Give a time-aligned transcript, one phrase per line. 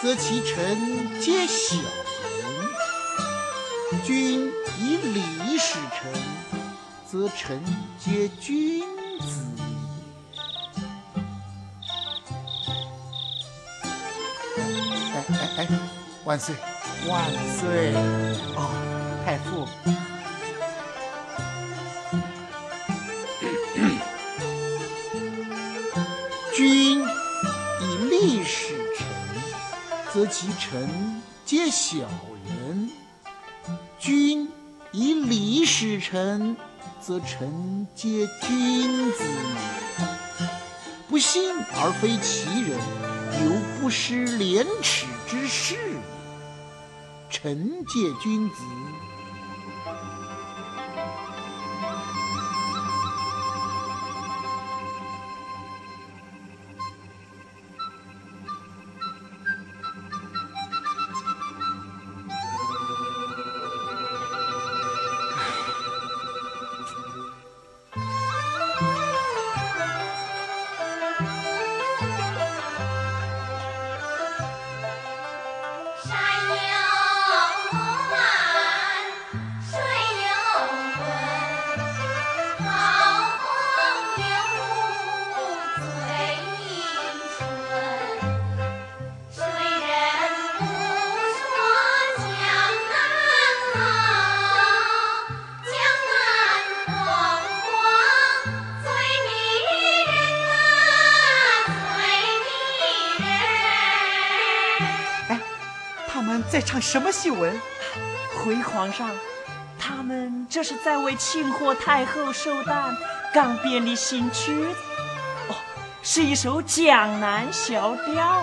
[0.00, 0.14] 皆
[1.46, 1.84] 小人。
[4.04, 6.12] 君以礼使臣，
[7.04, 7.60] 则臣
[7.98, 8.80] 皆君
[9.18, 9.62] 子也。
[15.14, 15.58] 哎哎哎，
[16.24, 16.54] 万岁！
[17.08, 17.24] 万
[17.58, 17.92] 岁！
[18.54, 18.70] 哦，
[19.26, 19.66] 太傅。
[30.30, 31.96] 其臣皆小
[32.44, 32.90] 人；
[33.98, 34.50] 君
[34.92, 36.54] 以礼使臣，
[37.00, 39.24] 则臣皆君子。
[41.08, 42.78] 不信而非其人，
[43.44, 45.76] 犹不失廉耻之事。
[47.30, 48.56] 臣皆君子。
[106.80, 107.60] 什么新闻？
[108.36, 109.10] 回皇上，
[109.78, 112.96] 他们这是在为庆贺太后寿诞
[113.34, 114.74] 刚编的新曲子。
[115.48, 115.56] 哦，
[116.02, 118.42] 是一首江南小调。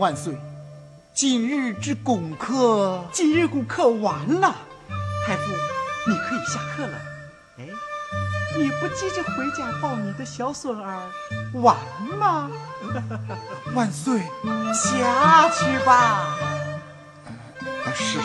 [0.00, 0.34] 万岁，
[1.12, 4.56] 今日之功课，今日功课完了。
[5.26, 5.42] 太傅，
[6.08, 6.98] 你可以下课了。
[7.58, 7.68] 哎，
[8.56, 11.02] 你不急着回家抱你的小孙儿
[11.52, 11.76] 玩
[12.18, 12.50] 吗？
[13.74, 14.20] 万岁，
[14.72, 16.34] 下去吧。
[17.94, 18.18] 是。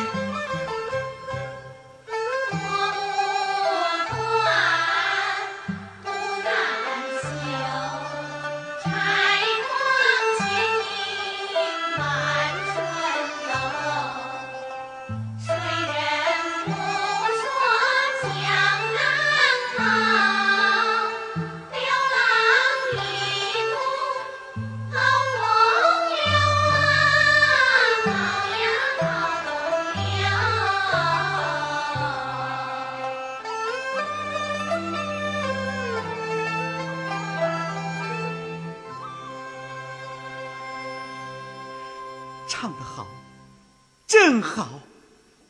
[44.08, 44.82] 真好！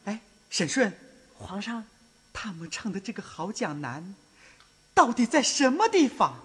[0.06, 0.94] 哎，沈顺，
[1.38, 1.86] 皇上，
[2.32, 4.16] 他们唱的这个好江南，
[4.94, 6.40] 到底在什么地方？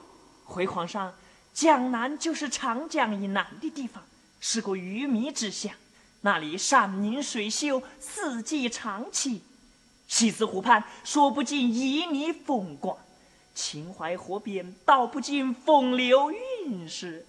[0.44, 1.14] 回皇上，
[1.54, 4.02] 江南就是长江以南的地方，
[4.40, 5.72] 是个鱼米之乡，
[6.22, 9.40] 那里山明水秀，四季常青。
[10.08, 12.98] 西子湖畔说不尽旖旎风光，
[13.54, 17.24] 秦淮河边道不尽风流韵事。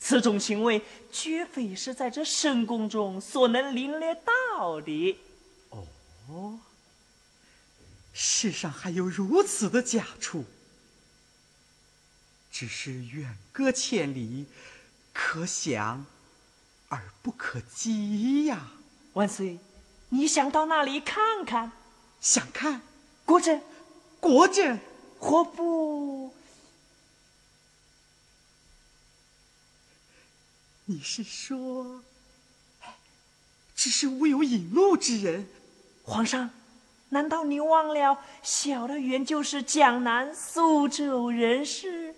[0.00, 0.82] 此种行为，
[1.12, 5.18] 绝非是在这深宫中所能领略到的。
[6.28, 6.58] 哦，
[8.12, 10.44] 世上还有如此的佳处，
[12.50, 14.46] 只是远隔千里，
[15.12, 16.06] 可想
[16.88, 18.72] 而不可及呀！
[19.12, 19.58] 万岁，
[20.08, 21.72] 你想到那里看看？
[22.20, 22.82] 想看
[23.24, 23.60] 国珍，
[24.20, 24.78] 国珍，
[25.18, 25.89] 何不？
[30.90, 32.02] 你是说，
[33.76, 35.46] 只是无有引路之人？
[36.02, 36.50] 皇上，
[37.10, 42.16] 难道你忘了小的原就是江南苏州人士？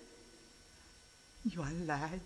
[1.43, 2.19] 原来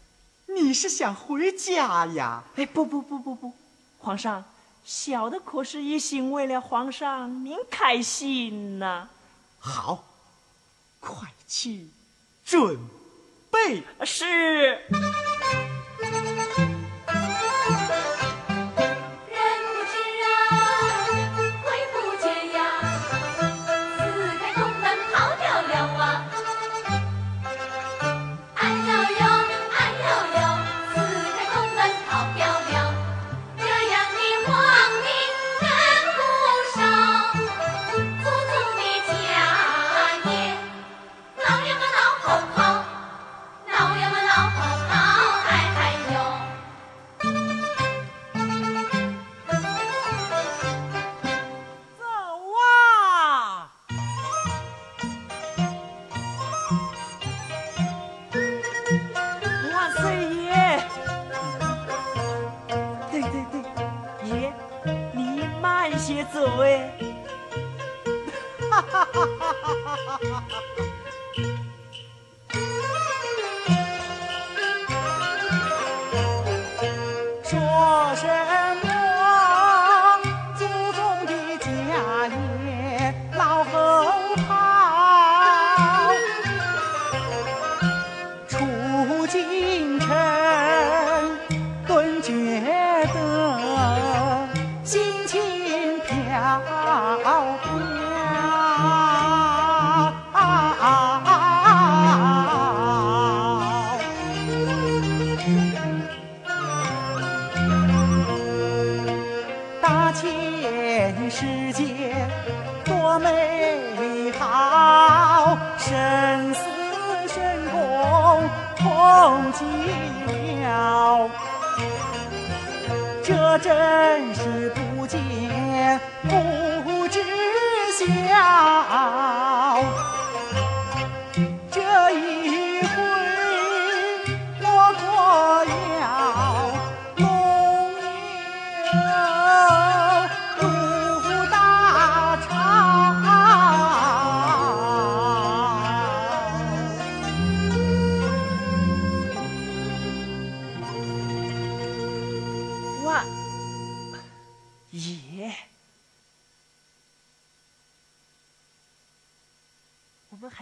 [0.46, 2.46] 你是想回家呀？
[2.56, 3.54] 哎，不不不不不，
[4.00, 4.46] 皇上，
[4.86, 9.10] 小的可是一心为了皇上您开心呐。
[9.60, 10.06] 好，
[11.02, 11.90] 快去
[12.46, 12.80] 准
[13.52, 13.84] 备。
[14.06, 14.88] 是。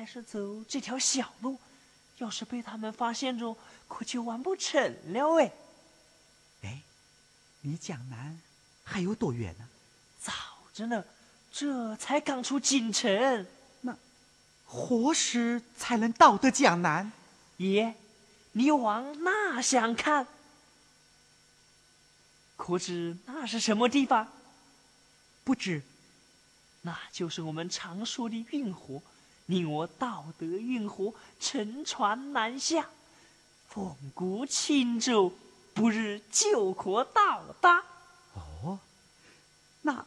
[0.03, 1.59] 是走这条小路，
[2.17, 3.55] 要是被他们发现着，
[3.87, 5.51] 可就完不成了哎。
[6.63, 6.81] 哎，
[7.61, 8.41] 离江南
[8.83, 9.69] 还有多远呢？
[10.19, 10.33] 早
[10.73, 11.05] 着呢，
[11.51, 13.45] 这才刚出京城。
[13.81, 13.95] 那
[14.65, 17.11] 何时才能到得江南？
[17.57, 17.93] 爷，
[18.53, 20.27] 你往那想看？
[22.57, 24.27] 可知那是什么地方？
[25.43, 25.83] 不知，
[26.81, 29.01] 那就是我们常说的运河。
[29.47, 32.87] 令我道德运河，乘船南下，
[33.67, 35.31] 奉国轻舟，
[35.73, 37.83] 不日就可到达。
[38.33, 38.79] 哦，
[39.83, 40.05] 那，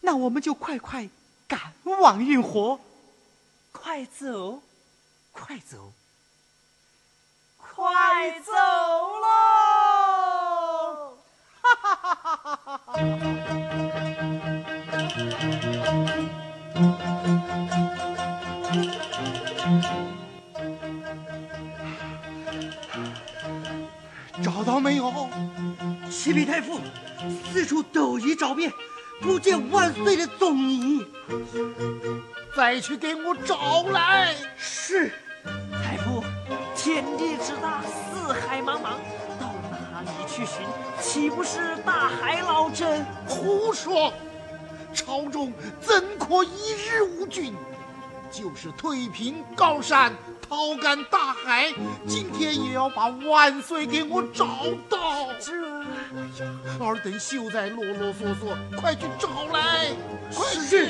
[0.00, 1.08] 那我们就快快
[1.48, 2.78] 赶往运河，
[3.72, 4.62] 快走，
[5.32, 5.92] 快走，
[7.58, 8.52] 快走
[9.22, 9.26] 喽！
[11.62, 12.92] 哈哈哈哈哈哈！
[24.42, 25.28] 找到没有？
[26.10, 26.80] 启禀太傅，
[27.52, 28.72] 四处都已找遍，
[29.20, 31.06] 不见万岁的踪影。
[32.56, 34.34] 再去给我找来。
[34.56, 35.10] 是。
[35.72, 36.22] 太傅，
[36.74, 38.98] 天地之大，四海茫茫，
[39.40, 39.54] 到
[39.92, 40.64] 哪里去寻？
[41.00, 43.04] 岂不是大海捞针？
[43.26, 44.12] 胡说！
[44.94, 47.54] 朝中怎可一日无君？
[48.30, 50.12] 就是推平高山，
[50.48, 51.72] 抛干大海，
[52.06, 54.46] 今天也要把万岁给我找
[54.88, 55.32] 到。
[55.40, 55.52] 这，
[56.84, 59.90] 尔等休再啰啰嗦嗦，快去找来！
[60.34, 60.88] 快去！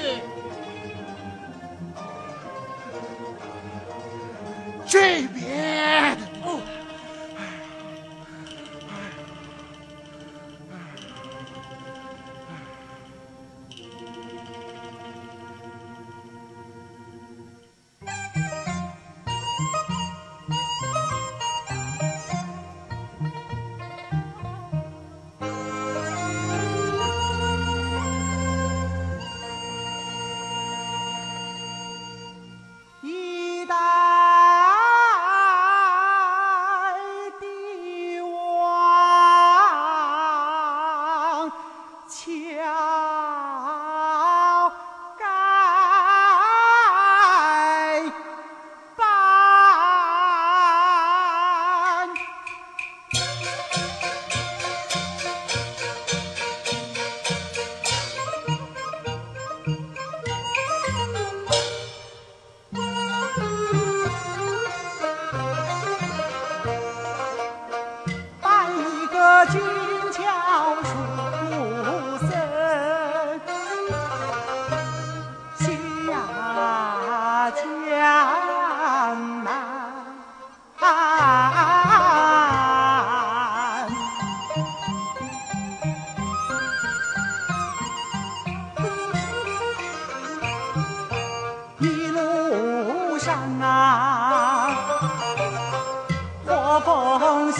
[4.87, 6.17] 这边。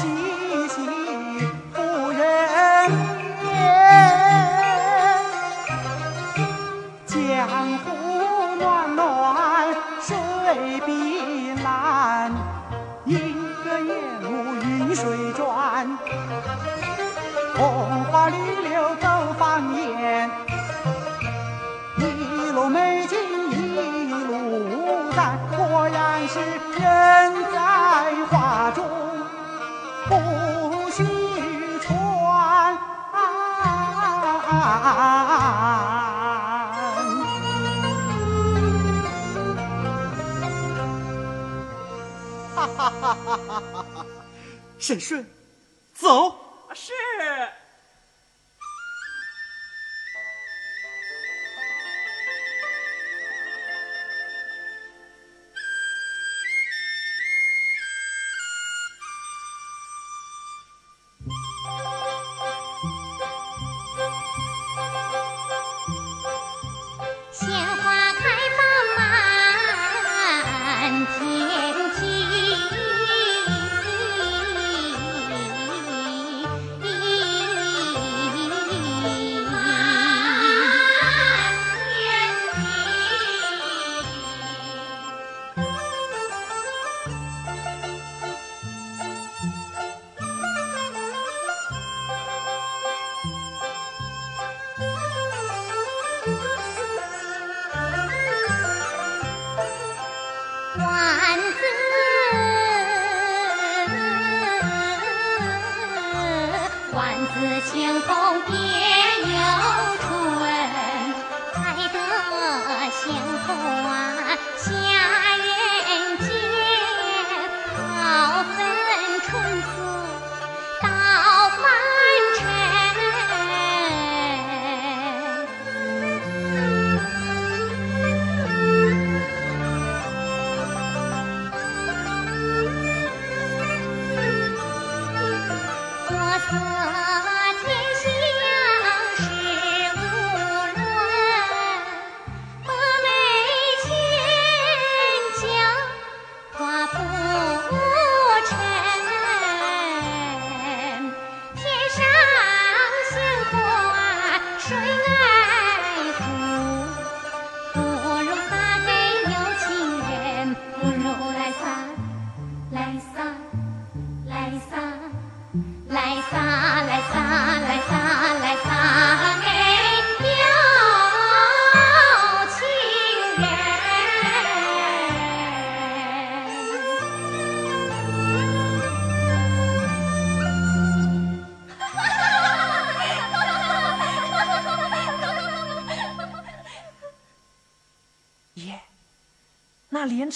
[0.07, 0.46] 风
[44.79, 45.25] 沈顺，
[45.95, 46.39] 走。
[46.75, 46.93] 是。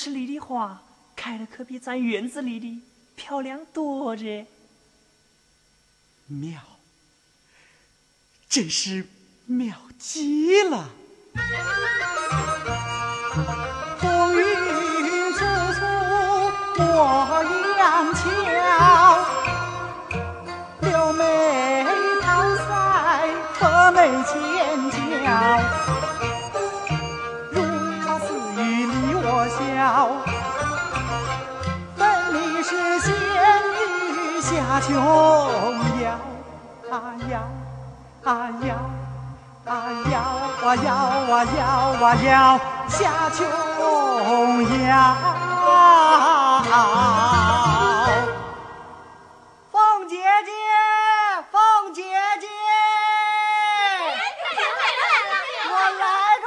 [0.03, 0.83] 池里的花
[1.15, 2.81] 开的可比咱院子里的
[3.17, 4.47] 漂亮多着。
[6.27, 6.59] 妙，
[8.49, 9.07] 真是
[9.45, 10.91] 妙极了！
[42.25, 43.47] 要下琼
[44.87, 45.17] 瑶。
[49.71, 50.53] 凤姐姐，
[51.51, 52.03] 凤姐
[52.41, 52.47] 姐，
[55.71, 56.05] 我来
[56.41, 56.45] 着。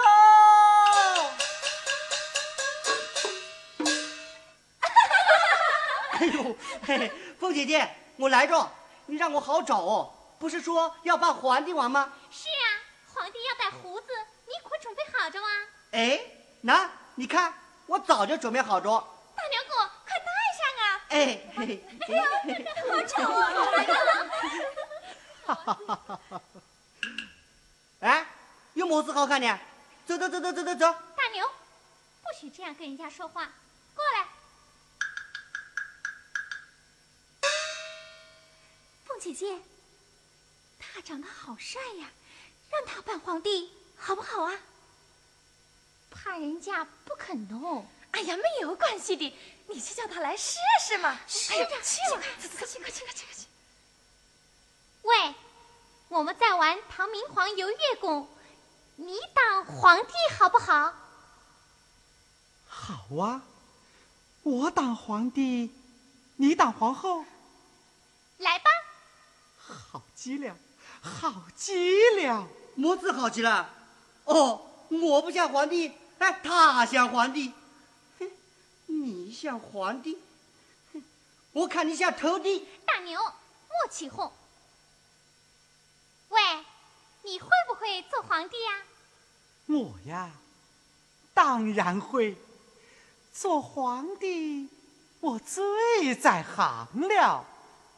[6.20, 6.56] 哎呦，
[6.86, 8.72] 嘿嘿，凤姐姐，我来着，
[9.08, 10.14] 你让我好找哦。
[10.40, 12.14] 不是说要扮皇帝王吗？
[12.30, 12.68] 是啊，
[13.14, 14.08] 皇帝要戴胡子，
[14.64, 15.50] 你可准备好着啊？
[15.92, 16.26] 哎，
[16.62, 17.54] 那你看，
[17.86, 18.90] 我早就准备好着。
[19.36, 20.26] 大牛哥，快戴
[20.58, 20.86] 上啊！
[21.10, 22.10] 哎，嘿嘿，
[22.90, 23.44] 好丑啊！
[28.00, 28.26] 哎，
[28.74, 29.60] 有么子好看的？
[30.06, 30.94] 走走走走走走走。
[31.16, 31.46] 大牛，
[32.22, 33.52] 不许这样跟人家说话，
[33.94, 34.28] 过来。
[39.06, 39.62] 凤姐姐，
[40.80, 42.10] 他长得好帅呀，
[42.70, 43.72] 让他扮皇帝
[44.06, 44.54] 好不好啊？
[46.12, 47.86] 怕人家不肯哦。
[48.12, 49.34] 哎呀，没有关系的，
[49.70, 51.18] 你去叫他来试试嘛。
[51.50, 53.48] 哎呀，去吧，快去快去快去快去！
[55.04, 55.34] 喂，
[56.10, 58.28] 我们在玩唐明皇游月宫，
[58.98, 60.94] 你当皇帝好不好？
[62.68, 63.42] 好啊，
[64.44, 65.74] 我当皇帝，
[66.36, 67.26] 你当皇后，
[68.38, 68.70] 来吧。
[69.58, 70.58] 好极了，
[71.02, 72.48] 好极了。
[72.76, 73.70] 么子好极了？
[74.26, 77.54] 哦，我不像皇帝，哎，他像皇帝。
[78.20, 78.32] 哼，
[78.86, 80.22] 你像皇帝，
[80.94, 81.04] 哼，
[81.52, 82.68] 我看你像头帝。
[82.86, 84.32] 大牛，莫起哄。
[86.30, 86.42] 喂，
[87.24, 88.82] 你会不会做皇帝呀？
[89.68, 90.32] 我呀，
[91.34, 92.38] 当然会。
[93.34, 94.70] 做皇帝，
[95.20, 97.46] 我最在行了。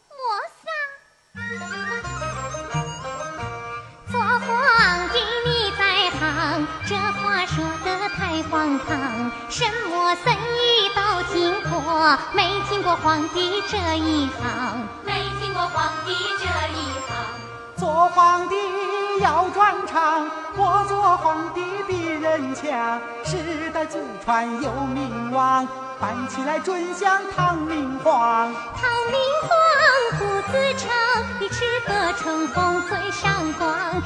[0.09, 2.14] 莫撒，
[6.85, 9.31] 这话说的太荒唐。
[9.49, 16.75] 什么生意都听过，没听过皇帝这一行，没听过皇帝这一
[17.07, 17.15] 行。
[17.77, 18.55] 做皇帝
[19.21, 22.99] 要专长，我做皇帝比人强。
[23.25, 25.67] 世代祖传有名望，
[25.99, 28.53] 办起来准像唐明皇。
[28.75, 29.49] 唐明皇
[30.19, 30.89] 胡子长，
[31.39, 34.01] 你吃得春风最上光，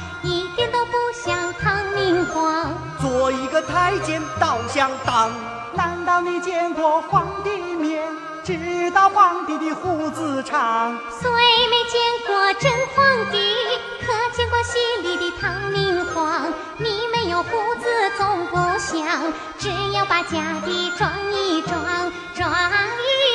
[3.30, 5.30] 做一个太监倒相当。
[5.74, 8.02] 难道你见过皇帝面，
[8.42, 10.98] 知道皇帝的胡子长？
[11.20, 13.54] 虽没见过真皇帝，
[14.00, 16.52] 可见过戏里的唐明皇。
[16.78, 17.86] 你没有胡子
[18.18, 23.29] 总不像，只要把假的装一装，装一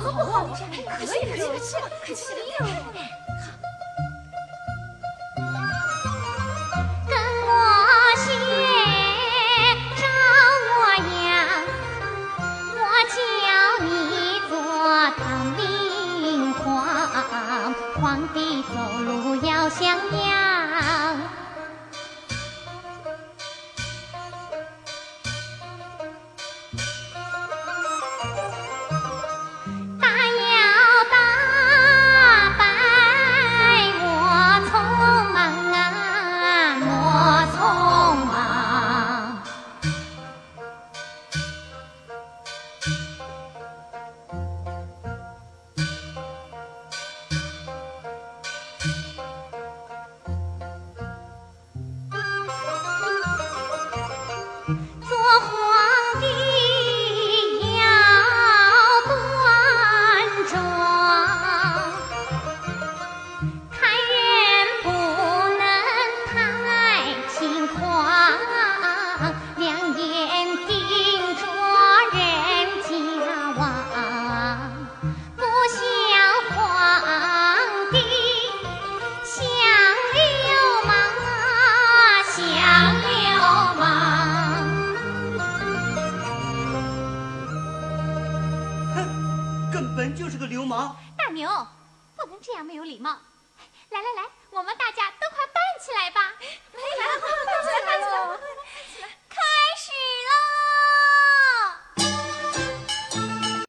[0.00, 0.46] 好不好？
[0.98, 2.24] 可惜可惜可惜可惜
[2.58, 2.66] 了。
[7.08, 7.12] 跟
[7.46, 7.48] 我
[8.16, 8.26] 学，
[9.96, 10.02] 照
[10.68, 10.80] 我
[11.24, 11.30] 样，
[12.76, 12.80] 我
[13.14, 13.18] 教
[13.84, 13.88] 你
[14.48, 14.52] 做
[15.18, 15.22] 唐
[15.56, 15.58] 明
[16.54, 16.58] 皇，
[18.00, 18.00] 皇
[18.32, 19.80] 帝走路要像
[20.18, 20.28] 样。